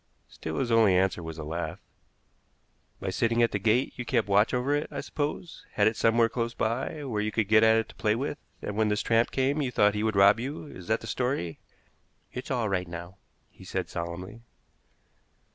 Still 0.27 0.57
his 0.57 0.71
only 0.71 0.95
answer 0.95 1.21
was 1.21 1.37
a 1.37 1.43
laugh. 1.43 1.79
"By 2.99 3.11
sitting 3.11 3.43
at 3.43 3.51
the 3.51 3.59
gate 3.59 3.93
you 3.97 4.03
kept 4.03 4.27
watch 4.27 4.51
over 4.51 4.73
it, 4.73 4.87
I 4.89 4.99
suppose? 4.99 5.63
Had 5.73 5.85
it 5.85 5.95
somewhere 5.95 6.27
close 6.27 6.55
by, 6.55 7.03
where 7.03 7.21
you 7.21 7.31
could 7.31 7.47
get 7.47 7.61
at 7.63 7.77
it 7.77 7.89
to 7.89 7.93
play 7.93 8.15
with; 8.15 8.39
and 8.63 8.75
when 8.75 8.89
this 8.89 9.03
tramp 9.03 9.29
came 9.29 9.61
you 9.61 9.69
thought 9.69 9.93
he 9.93 10.01
would 10.01 10.15
rob 10.15 10.39
you. 10.39 10.65
Is 10.65 10.87
that 10.87 11.01
the 11.01 11.05
story?" 11.05 11.59
"It's 12.33 12.49
all 12.49 12.67
right 12.67 12.87
now," 12.87 13.17
he 13.51 13.63
said 13.63 13.89
solemnly. 13.89 14.41